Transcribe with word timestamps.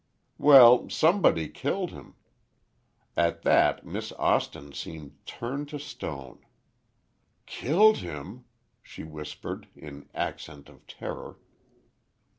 "Well, 0.39 0.89
somebody 0.89 1.47
killed 1.47 1.91
him." 1.91 2.15
At 3.15 3.43
that, 3.43 3.85
Miss 3.85 4.11
Austin 4.13 4.73
seemed 4.73 5.23
turned 5.27 5.69
to 5.69 5.77
stone. 5.77 6.43
"Killed 7.45 7.97
him!" 7.97 8.45
she 8.81 9.03
whispered, 9.03 9.67
in 9.75 10.09
accent 10.15 10.69
of 10.69 10.87
terror. 10.87 11.37